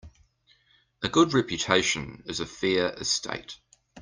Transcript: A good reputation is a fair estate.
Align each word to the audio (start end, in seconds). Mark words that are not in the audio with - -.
A 1.03 1.09
good 1.09 1.31
reputation 1.31 2.23
is 2.25 2.39
a 2.39 2.47
fair 2.47 2.89
estate. 2.93 3.57